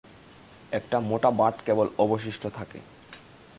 [0.71, 2.79] একটা মোটা বাঁট কেবল অবশিষ্ট থাকে।